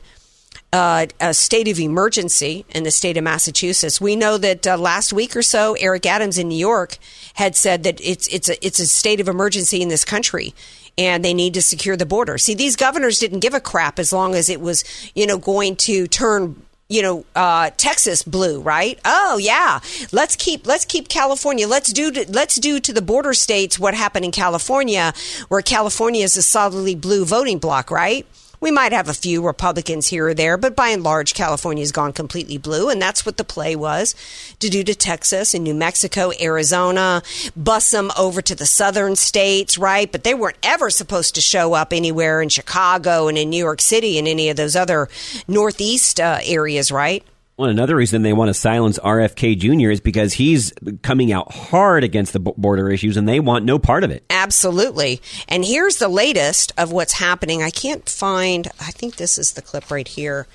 [0.73, 4.01] uh, a state of emergency in the state of Massachusetts.
[4.01, 6.97] We know that uh, last week or so, Eric Adams in New York
[7.35, 10.55] had said that it's it's a it's a state of emergency in this country,
[10.97, 12.39] and they need to secure the border.
[12.39, 15.77] See, these governors didn't give a crap as long as it was you know going
[15.77, 18.99] to turn you know uh, Texas blue, right?
[19.05, 19.81] Oh yeah,
[20.11, 21.69] let's keep let's keep California.
[21.69, 25.13] Let's do to, let's do to the border states what happened in California,
[25.49, 28.27] where California is a solidly blue voting bloc, right?
[28.63, 32.13] We might have a few Republicans here or there, but by and large, California's gone
[32.13, 32.91] completely blue.
[32.91, 34.15] And that's what the play was
[34.61, 37.25] to do to Texas and New Mexico, Arizona,
[37.57, 40.13] bus them over to the southern states, right?
[40.13, 43.81] But they weren't ever supposed to show up anywhere in Chicago and in New York
[43.81, 45.09] City and any of those other
[45.49, 47.25] Northeast uh, areas, right?
[47.63, 49.93] Well, another reason they want to silence RFK Jr.
[49.93, 50.73] is because he's
[51.03, 54.25] coming out hard against the border issues and they want no part of it.
[54.31, 55.23] Absolutely.
[55.47, 57.63] And here's the latest of what's happening.
[57.63, 60.49] I can't find, I think this is the clip right here.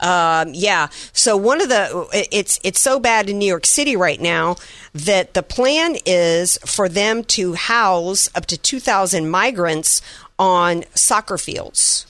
[0.00, 0.88] Um, yeah.
[1.12, 4.56] So one of the it's it's so bad in New York City right now
[4.92, 10.02] that the plan is for them to house up to 2,000 migrants
[10.40, 12.04] on soccer fields.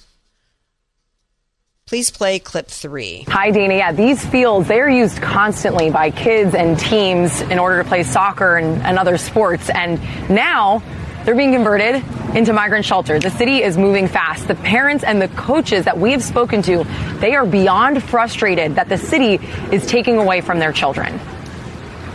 [1.89, 3.25] Please play clip three.
[3.29, 3.75] Hi, Dana.
[3.75, 8.59] Yeah, these fields, they're used constantly by kids and teams in order to play soccer
[8.59, 9.71] and, and other sports.
[9.71, 9.99] And
[10.29, 10.83] now
[11.25, 12.05] they're being converted
[12.37, 13.23] into migrant shelters.
[13.23, 14.49] The city is moving fast.
[14.49, 16.85] The parents and the coaches that we have spoken to,
[17.21, 19.41] they are beyond frustrated that the city
[19.73, 21.19] is taking away from their children.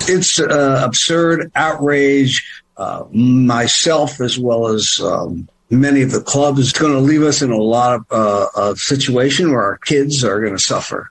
[0.01, 2.47] It's uh, absurd outrage.
[2.75, 5.47] Uh, myself, as well as um,
[5.79, 8.75] many of the clubs is going to leave us in a lot of uh, a
[8.75, 11.09] situation where our kids are going to suffer.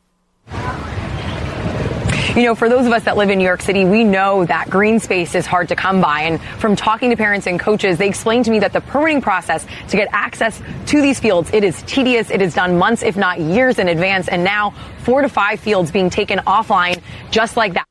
[2.35, 4.71] You know, for those of us that live in New York City, we know that
[4.71, 6.23] green space is hard to come by.
[6.23, 9.67] And from talking to parents and coaches, they explained to me that the permitting process
[9.89, 12.31] to get access to these fields, it is tedious.
[12.31, 14.29] It is done months, if not years in advance.
[14.29, 14.71] And now
[15.01, 17.87] four to five fields being taken offline just like that.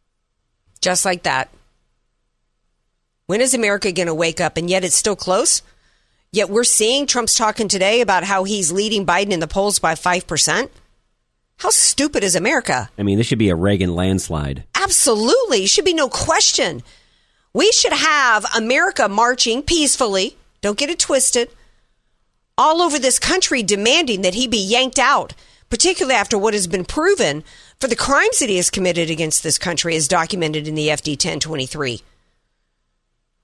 [0.82, 1.52] Just like that.
[3.28, 4.58] When is America going to wake up?
[4.58, 5.62] And yet it's still close?
[6.34, 9.96] Yet we're seeing Trump's talking today about how he's leading Biden in the polls by
[9.96, 10.70] 5%.
[11.58, 12.90] How stupid is America?
[12.98, 14.64] I mean, this should be a Reagan landslide.
[14.74, 15.66] Absolutely.
[15.66, 16.84] Should be no question.
[17.54, 21.50] We should have America marching peacefully, don't get it twisted,
[22.58, 25.34] all over this country demanding that he be yanked out,
[25.70, 27.44] particularly after what has been proven
[27.82, 31.12] for the crimes that he has committed against this country as documented in the FD
[31.12, 32.02] 1023.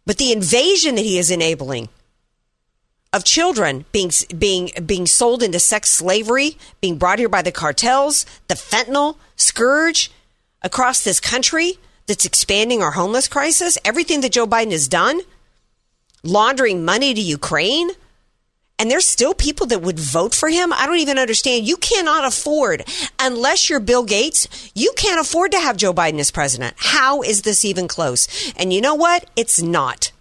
[0.05, 1.89] But the invasion that he is enabling,
[3.13, 8.25] of children being being being sold into sex slavery, being brought here by the cartels,
[8.47, 10.11] the fentanyl scourge
[10.61, 15.21] across this country that's expanding our homeless crisis, everything that Joe Biden has done,
[16.23, 17.91] laundering money to Ukraine,
[18.79, 20.71] and there's still people that would vote for him.
[20.71, 21.67] I don't even understand.
[21.67, 22.87] You cannot afford,
[23.19, 26.75] unless you're Bill Gates, you can't afford to have Joe Biden as president.
[26.77, 28.53] How is this even close?
[28.55, 29.29] And you know what?
[29.35, 30.11] It's not.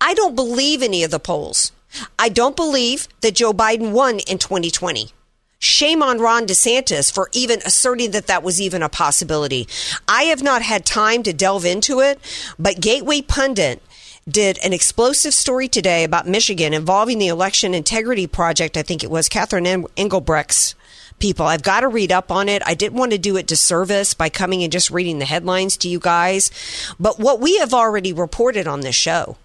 [0.00, 1.72] I don't believe any of the polls.
[2.18, 5.10] I don't believe that Joe Biden won in 2020.
[5.58, 9.68] Shame on Ron DeSantis for even asserting that that was even a possibility.
[10.08, 12.18] I have not had time to delve into it,
[12.58, 13.80] but Gateway Pundit
[14.28, 18.76] did an explosive story today about Michigan involving the Election Integrity Project.
[18.76, 20.74] I think it was Catherine Engelbrecht's
[21.18, 21.46] people.
[21.46, 22.62] I've got to read up on it.
[22.66, 25.88] I didn't want to do it disservice by coming and just reading the headlines to
[25.88, 26.50] you guys.
[26.98, 29.36] But what we have already reported on this show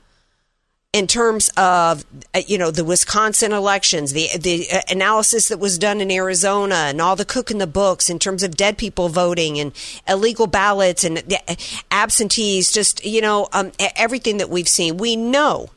[0.97, 5.77] in terms of uh, you know the Wisconsin elections, the the uh, analysis that was
[5.77, 9.07] done in Arizona, and all the cook in the books in terms of dead people
[9.07, 9.73] voting and
[10.07, 11.55] illegal ballots and uh,
[11.91, 15.69] absentees, just you know um, everything that we've seen, we know.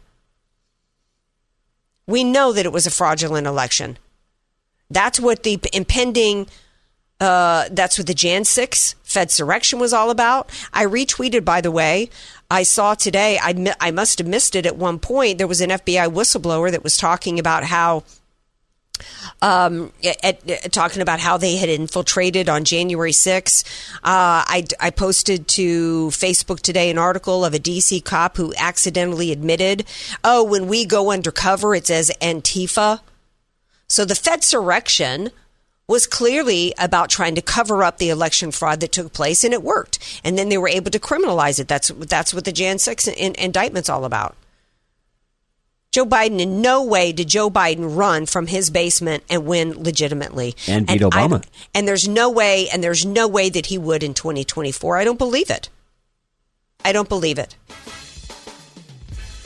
[2.07, 3.99] We know that it was a fraudulent election.
[4.89, 6.47] That's what the impending.
[7.21, 10.49] Uh, that's what the Jan 6 Fedsurrection was all about.
[10.73, 12.09] I retweeted, by the way.
[12.51, 15.39] I saw today, I, I must have missed it at one point.
[15.39, 18.05] There was an FBI whistleblower that was talking about how.
[19.41, 23.65] Um, at, at- talking about how they had infiltrated on January 6th.
[23.97, 29.33] Uh, I, I posted to Facebook today an article of a DC cop who accidentally
[29.33, 29.87] admitted,
[30.23, 33.01] oh, when we go undercover, it's as Antifa.
[33.89, 35.31] So the Fedsurrection
[35.91, 39.61] was clearly about trying to cover up the election fraud that took place, and it
[39.63, 39.99] worked.
[40.23, 41.67] And then they were able to criminalize it.
[41.67, 44.37] That's that's what the Jan 6 in, indictment's all about.
[45.91, 50.55] Joe Biden, in no way did Joe Biden run from his basement and win legitimately.
[50.69, 51.45] And beat I- Obama.
[51.75, 54.97] and there's no way, and there's no way that he would in 2024.
[54.97, 55.69] I don't believe it.
[56.85, 57.57] I don't believe it.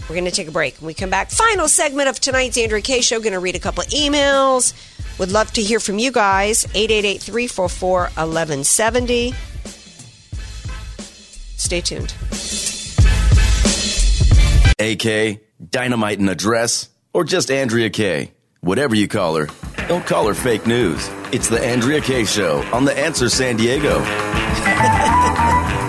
[0.06, 0.76] We're going to take a break.
[0.76, 3.18] When we come back, final segment of tonight's Andrea Kaye show.
[3.20, 4.74] Going to read a couple of emails.
[5.18, 6.64] Would love to hear from you guys.
[6.74, 9.34] 888 344 1170.
[11.56, 12.14] Stay tuned.
[14.78, 18.32] AK, Dynamite in a Dress, or just Andrea Kaye.
[18.60, 19.48] Whatever you call her,
[19.88, 21.08] don't call her fake news.
[21.32, 24.00] It's the Andrea Kaye Show on The Answer San Diego.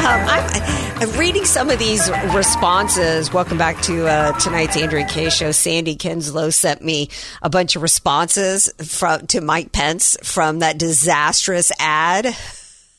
[0.00, 3.32] Um, I'm, reading some of these responses.
[3.32, 5.50] Welcome back to uh, tonight's Andrea Kaye show.
[5.50, 7.08] Sandy Kinslow sent me
[7.40, 12.36] a bunch of responses from to Mike Pence from that disastrous ad.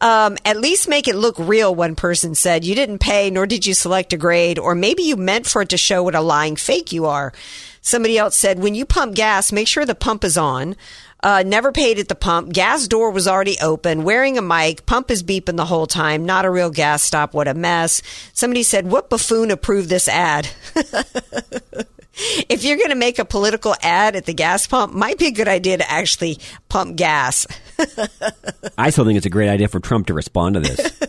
[0.00, 2.64] Um, at least make it look real, one person said.
[2.64, 5.68] You didn't pay, nor did you select a grade, or maybe you meant for it
[5.70, 7.32] to show what a lying fake you are.
[7.80, 10.74] Somebody else said, when you pump gas, make sure the pump is on.
[11.22, 12.52] Uh, never paid at the pump.
[12.52, 14.04] Gas door was already open.
[14.04, 14.86] Wearing a mic.
[14.86, 16.26] Pump is beeping the whole time.
[16.26, 17.32] Not a real gas stop.
[17.32, 18.02] What a mess.
[18.32, 20.48] Somebody said, what buffoon approved this ad?
[22.48, 25.30] if you're going to make a political ad at the gas pump, might be a
[25.32, 27.46] good idea to actually pump gas.
[28.78, 31.00] I still think it's a great idea for Trump to respond to this.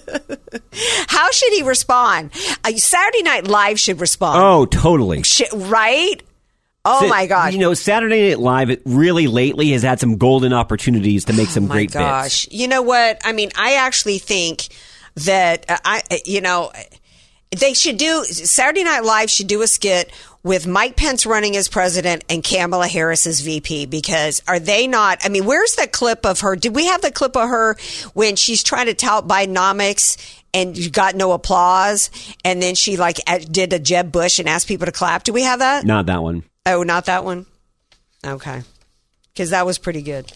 [1.07, 2.31] How should he respond?
[2.63, 4.41] Uh, Saturday Night Live should respond.
[4.43, 5.23] oh, totally.
[5.23, 6.21] Sh- right?
[6.85, 7.53] Oh Sa- my gosh.
[7.53, 11.49] You know, Saturday Night Live it really lately has had some golden opportunities to make
[11.49, 12.45] some Oh my great gosh.
[12.45, 12.53] bits.
[12.55, 13.19] You know what?
[13.25, 14.67] I mean, I actually think
[15.15, 16.71] that uh, I, uh, you know,
[17.57, 20.11] they should do Saturday Night Live should do a skit
[20.43, 25.19] with Mike Pence running as president and Kamala Harris as VP because are they not?
[25.23, 26.55] I mean, where's the clip of her?
[26.55, 27.75] Did we have the clip of her
[28.13, 30.17] when she's trying to tout Bidenomics
[30.53, 32.09] and got no applause,
[32.43, 33.17] and then she like
[33.51, 35.23] did a Jeb Bush and asked people to clap?
[35.23, 35.85] Do we have that?
[35.85, 36.43] Not that one.
[36.65, 37.45] Oh, not that one.
[38.25, 38.61] Okay,
[39.33, 40.31] because that was pretty good.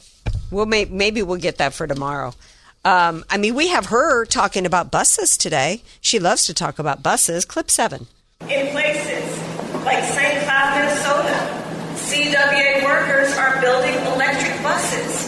[0.51, 2.33] We'll may- maybe we'll get that for tomorrow.
[2.83, 5.83] Um, I mean, we have her talking about buses today.
[6.01, 7.45] She loves to talk about buses.
[7.45, 8.07] Clip seven.
[9.81, 10.43] In places like St.
[10.45, 11.35] Cloud, Minnesota,
[12.05, 15.25] CWA workers are building electric buses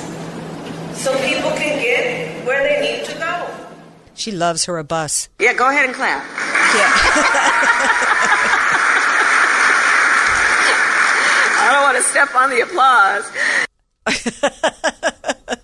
[1.02, 3.48] so people can get where they need to go.
[4.14, 5.28] She loves her a bus.
[5.40, 6.24] Yeah, go ahead and clap.
[6.24, 6.30] Yeah.
[11.56, 13.26] I don't want to step on the applause.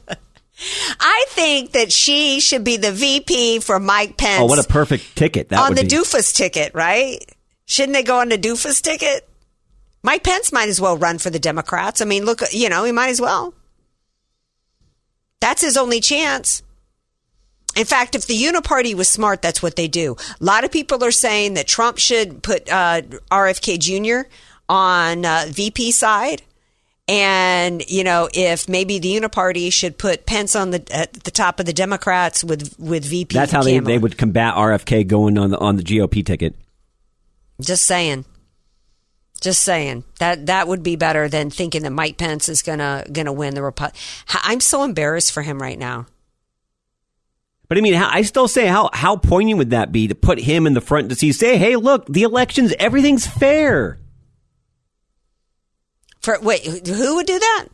[0.99, 5.15] I think that she should be the VP for Mike Pence Oh, what a perfect
[5.15, 5.89] ticket that on would the be.
[5.89, 7.19] doofus ticket, right?
[7.69, 9.29] Shouldn't they go on the doofus ticket?
[10.01, 12.01] Mike Pence might as well run for the Democrats.
[12.01, 13.53] I mean, look, you know, he might as well.
[15.39, 16.63] That's his only chance.
[17.77, 20.15] In fact, if the Uniparty was smart, that's what they do.
[20.41, 24.27] A lot of people are saying that Trump should put uh, RFK Jr.
[24.67, 26.41] on uh, VP side.
[27.07, 31.59] And, you know, if maybe the Uniparty should put Pence on the at the top
[31.59, 33.35] of the Democrats with, with VP.
[33.35, 36.55] That's how they, they would combat RFK going on the on the GOP ticket.
[37.61, 38.25] Just saying.
[39.41, 43.31] Just saying that that would be better than thinking that Mike Pence is gonna gonna
[43.31, 43.93] win the Repu-
[44.43, 46.07] I'm so embarrassed for him right now.
[47.69, 50.39] But I mean, how, I still say how how poignant would that be to put
[50.39, 53.99] him in the front to see say, hey, look, the elections, everything's fair.
[56.21, 57.67] For wait, who would do that?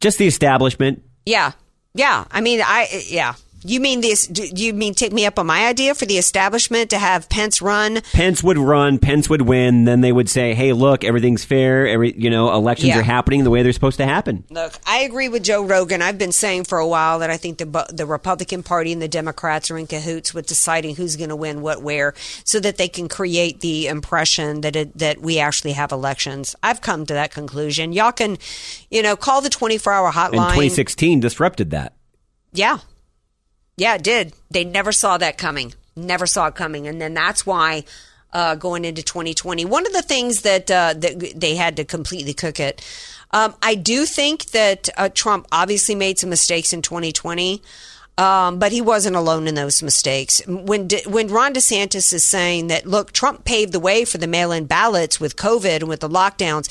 [0.00, 1.02] Just the establishment.
[1.26, 1.52] Yeah,
[1.92, 2.24] yeah.
[2.30, 3.34] I mean, I yeah.
[3.64, 4.26] You mean this?
[4.26, 7.62] Do you mean take me up on my idea for the establishment to have Pence
[7.62, 8.00] run?
[8.12, 11.86] Pence would run, Pence would win, then they would say, "Hey, look, everything's fair.
[11.86, 12.98] Every you know, elections Yeah.
[12.98, 16.02] are happening the way they're supposed to happen." Look, I agree with Joe Rogan.
[16.02, 19.08] I've been saying for a while that I think the the Republican Party and the
[19.08, 22.88] Democrats are in cahoots with deciding who's going to win what where, so that they
[22.88, 26.56] can create the impression that it, that we actually have elections.
[26.62, 27.92] I've come to that conclusion.
[27.92, 28.38] Y'all can,
[28.90, 30.48] you know, call the twenty four hour And hotline.
[30.54, 31.94] 2016 disrupted that.
[32.52, 32.78] Yeah.
[33.76, 34.34] Yeah, it did.
[34.50, 35.74] They never saw that coming.
[35.96, 36.86] Never saw it coming.
[36.86, 37.84] And then that's why
[38.32, 42.34] uh, going into 2020, one of the things that, uh, that they had to completely
[42.34, 42.84] cook it.
[43.30, 47.62] Um, I do think that uh, Trump obviously made some mistakes in 2020.
[48.18, 50.42] Um, but he wasn't alone in those mistakes.
[50.46, 54.26] When De- when Ron DeSantis is saying that, look, Trump paved the way for the
[54.26, 56.68] mail-in ballots with COVID and with the lockdowns,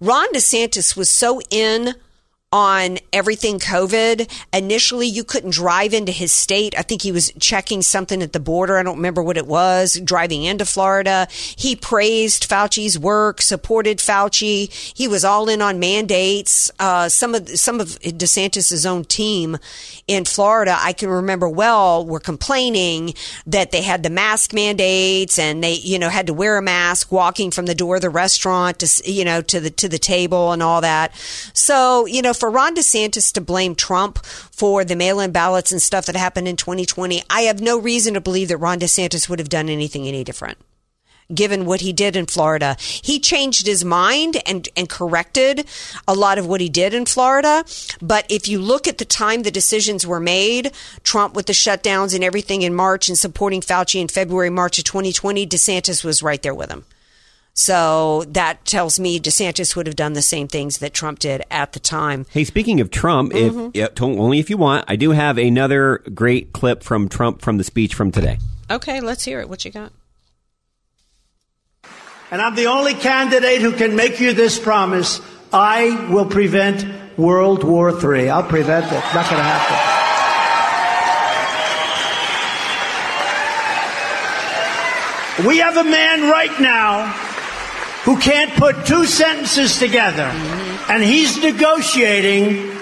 [0.00, 1.94] Ron DeSantis was so in
[2.50, 4.30] on everything COVID.
[4.54, 6.74] Initially, you couldn't drive into his state.
[6.78, 8.78] I think he was checking something at the border.
[8.78, 11.28] I don't remember what it was, driving into Florida.
[11.30, 14.72] He praised Fauci's work, supported Fauci.
[14.96, 16.70] He was all in on mandates.
[16.78, 19.58] Uh, some of, some of DeSantis's own team
[20.06, 23.12] in Florida, I can remember well, were complaining
[23.46, 27.12] that they had the mask mandates and they, you know, had to wear a mask
[27.12, 30.52] walking from the door of the restaurant to, you know, to the, to the table
[30.52, 31.14] and all that.
[31.52, 36.06] So, you know, for Ron DeSantis to blame Trump for the mail-in ballots and stuff
[36.06, 39.48] that happened in 2020, I have no reason to believe that Ron DeSantis would have
[39.48, 40.58] done anything any different
[41.32, 42.76] given what he did in Florida.
[42.80, 45.66] He changed his mind and, and corrected
[46.06, 47.64] a lot of what he did in Florida.
[48.00, 50.72] But if you look at the time the decisions were made,
[51.02, 54.84] Trump with the shutdowns and everything in March and supporting Fauci in February, March of
[54.84, 56.84] 2020, DeSantis was right there with him.
[57.58, 61.72] So that tells me DeSantis would have done the same things that Trump did at
[61.72, 62.24] the time.
[62.30, 63.70] Hey, speaking of Trump, Mhm.
[63.74, 67.58] if yeah, only if you want, I do have another great clip from Trump from
[67.58, 68.38] the speech from today.
[68.70, 69.48] Okay, let's hear it.
[69.48, 69.90] What you got?
[72.30, 75.20] And I'm the only candidate who can make you this promise.
[75.52, 76.86] I will prevent
[77.18, 78.30] World War III.
[78.30, 78.92] I'll prevent it.
[78.92, 79.94] Not going to happen.
[85.44, 87.27] We have a man right now
[88.04, 90.30] who can't put two sentences together,
[90.88, 92.76] and he's negotiating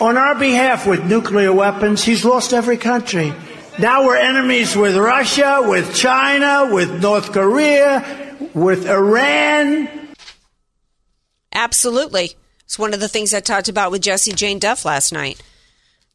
[0.00, 2.02] on our behalf with nuclear weapons.
[2.02, 3.32] He's lost every country.
[3.78, 9.88] Now we're enemies with Russia, with China, with North Korea, with Iran.
[11.52, 12.34] Absolutely.
[12.64, 15.42] It's one of the things I talked about with Jesse Jane Duff last night.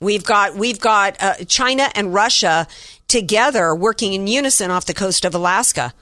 [0.01, 2.67] We've got we've got uh, China and Russia
[3.07, 5.93] together working in unison off the coast of Alaska.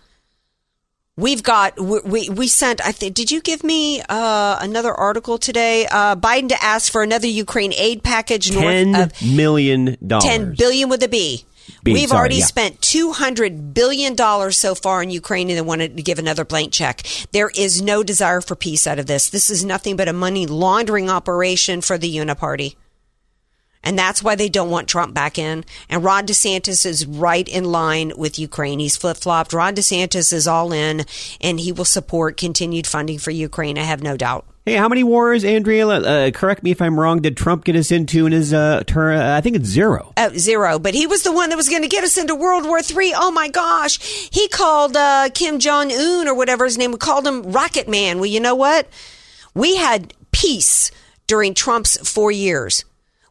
[1.17, 2.79] We've got we we, sent.
[2.85, 3.15] I think.
[3.15, 5.87] Did you give me uh, another article today?
[5.87, 10.25] Uh, Biden to ask for another Ukraine aid package north Ten of million dollars.
[10.25, 11.43] 10 billion with a B.
[11.83, 12.45] B, We've sorry, already yeah.
[12.45, 16.71] spent 200 billion dollars so far in Ukraine and they wanted to give another blank
[16.71, 17.01] check.
[17.31, 19.29] There is no desire for peace out of this.
[19.29, 22.75] This is nothing but a money laundering operation for the Uniparty.
[23.83, 25.63] And that's why they don't want Trump back in.
[25.89, 28.79] And Ron DeSantis is right in line with Ukraine.
[28.79, 29.53] He's flip flopped.
[29.53, 31.05] Ron DeSantis is all in
[31.39, 33.77] and he will support continued funding for Ukraine.
[33.77, 34.45] I have no doubt.
[34.67, 35.87] Hey, how many wars, Andrea?
[35.87, 37.21] Uh, correct me if I'm wrong.
[37.21, 39.17] Did Trump get us into in his uh, term?
[39.17, 40.11] Uh, I think it's zero.
[40.17, 42.65] Uh, zero, but he was the one that was going to get us into World
[42.65, 43.13] War Three.
[43.15, 43.97] Oh my gosh,
[44.29, 46.91] he called uh, Kim Jong Un or whatever his name.
[46.91, 48.17] We called him Rocket Man.
[48.17, 48.89] Well, you know what?
[49.53, 50.91] We had peace
[51.27, 52.83] during Trump's four years.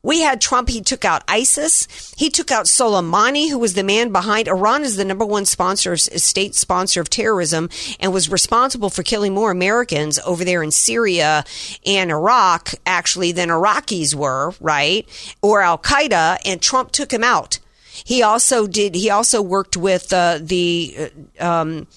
[0.06, 0.68] We had Trump.
[0.68, 1.88] He took out ISIS.
[2.16, 5.96] He took out Soleimani, who was the man behind Iran is the number one sponsor,
[5.96, 11.44] state sponsor of terrorism, and was responsible for killing more Americans over there in Syria
[11.84, 15.08] and Iraq, actually, than Iraqis were, right?
[15.42, 16.38] Or Al Qaeda.
[16.46, 17.58] And Trump took him out.
[18.04, 18.94] He also did.
[18.94, 21.88] He also worked with uh, the uh, um,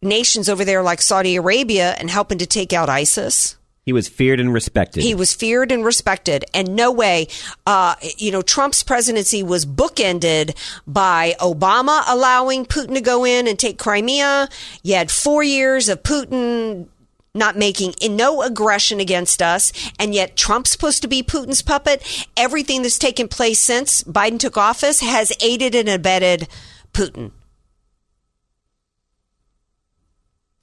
[0.00, 3.56] nations over there, like Saudi Arabia, and helping to take out ISIS.
[3.84, 5.02] He was feared and respected.
[5.02, 7.28] He was feared and respected, and no way,
[7.66, 10.56] uh, you know, Trump's presidency was bookended
[10.86, 14.48] by Obama allowing Putin to go in and take Crimea.
[14.82, 16.86] You had four years of Putin
[17.34, 22.26] not making in no aggression against us, and yet Trump's supposed to be Putin's puppet.
[22.36, 26.48] Everything that's taken place since Biden took office has aided and abetted
[26.94, 27.32] Putin.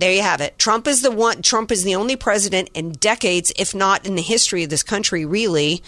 [0.01, 0.57] There you have it.
[0.57, 1.43] Trump is the one.
[1.43, 5.25] Trump is the only president in decades, if not in the history of this country,
[5.25, 5.83] really,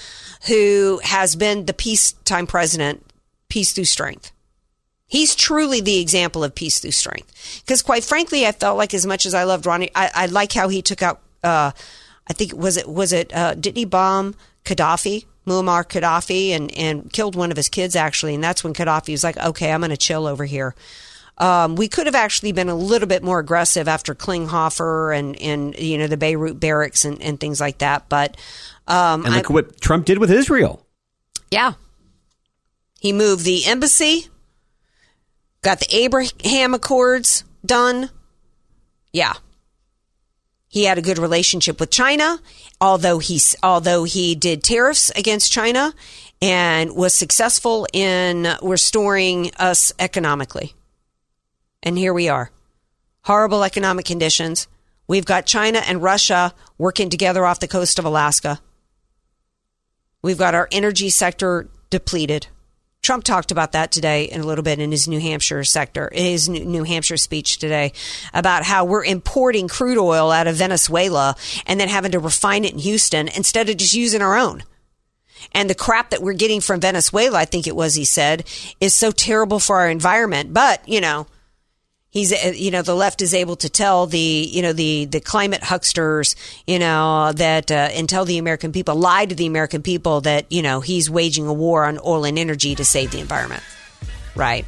[0.45, 3.03] who has been the peacetime president,
[3.49, 4.31] peace through strength.
[5.07, 7.61] He's truly the example of peace through strength.
[7.65, 10.53] Because quite frankly, I felt like as much as I loved Ronnie, I, I like
[10.53, 11.19] how he took out.
[11.43, 11.71] Uh,
[12.27, 15.25] I think was it was it uh, didn't he bomb Gaddafi?
[15.47, 18.35] Muammar Gaddafi and, and killed one of his kids, actually.
[18.35, 20.75] And that's when Gaddafi was like, okay, I'm going to chill over here.
[21.37, 25.75] Um, we could have actually been a little bit more aggressive after Klinghoffer and, and
[25.77, 28.07] you know, the Beirut barracks and, and things like that.
[28.09, 28.37] But.
[28.87, 30.85] Um, and look I, what Trump did with Israel.
[31.49, 31.73] Yeah.
[32.99, 34.27] He moved the embassy,
[35.61, 38.09] got the Abraham Accords done.
[39.11, 39.33] Yeah.
[40.67, 42.39] He had a good relationship with China,
[42.81, 45.93] although he although he did tariffs against China
[46.41, 50.73] and was successful in restoring us economically.
[51.83, 52.49] And here we are.
[53.23, 54.67] Horrible economic conditions.
[55.05, 58.61] We've got China and Russia working together off the coast of Alaska.
[60.21, 62.47] We've got our energy sector depleted.
[63.01, 66.47] Trump talked about that today in a little bit in his New Hampshire sector, his
[66.47, 67.91] New Hampshire speech today
[68.33, 71.35] about how we're importing crude oil out of Venezuela
[71.67, 74.63] and then having to refine it in Houston instead of just using our own.
[75.51, 78.45] And the crap that we're getting from Venezuela, I think it was he said,
[78.79, 80.53] is so terrible for our environment.
[80.53, 81.27] But, you know,
[82.13, 85.19] he's uh, you know the left is able to tell the you know the the
[85.19, 86.35] climate hucksters
[86.65, 90.49] you know that uh, and tell the American people lie to the American people that
[90.49, 93.63] you know he's waging a war on oil and energy to save the environment.
[94.35, 94.65] Right.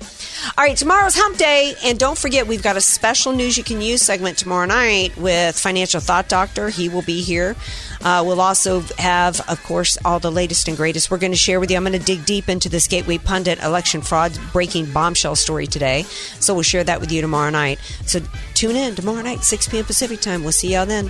[0.58, 1.74] All right, tomorrow's hump day.
[1.84, 5.58] And don't forget, we've got a special news you can use segment tomorrow night with
[5.58, 6.70] Financial Thought Doctor.
[6.70, 7.56] He will be here.
[8.04, 11.10] Uh, we'll also have, of course, all the latest and greatest.
[11.10, 11.78] We're going to share with you.
[11.78, 16.04] I'm going to dig deep into this Gateway Pundit election fraud breaking bombshell story today.
[16.40, 17.80] So we'll share that with you tomorrow night.
[18.06, 18.20] So
[18.54, 19.86] tune in tomorrow night, 6 p.m.
[19.86, 20.44] Pacific time.
[20.44, 21.10] We'll see y'all then.